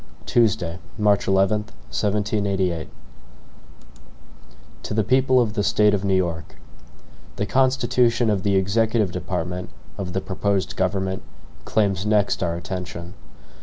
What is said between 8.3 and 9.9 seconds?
of the executive department